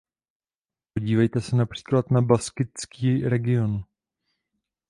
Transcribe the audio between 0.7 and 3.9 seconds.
Podívejte se například na baskický region.